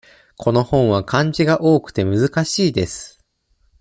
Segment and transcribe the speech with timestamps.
[0.35, 3.23] この本は漢字が多くて難しいです。